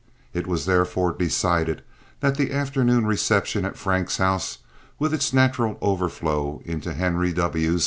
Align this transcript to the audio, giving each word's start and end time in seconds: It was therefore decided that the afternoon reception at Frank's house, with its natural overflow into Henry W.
It 0.33 0.47
was 0.47 0.65
therefore 0.65 1.11
decided 1.13 1.83
that 2.21 2.33
the 2.35 2.51
afternoon 2.51 3.05
reception 3.05 3.65
at 3.65 3.77
Frank's 3.77 4.17
house, 4.17 4.57
with 4.97 5.13
its 5.13 5.31
natural 5.31 5.77
overflow 5.79 6.63
into 6.65 6.95
Henry 6.95 7.31
W. 7.33 7.77